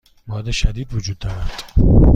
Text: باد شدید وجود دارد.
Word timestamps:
باد 0.27 0.51
شدید 0.51 0.93
وجود 0.93 1.17
دارد. 1.19 1.63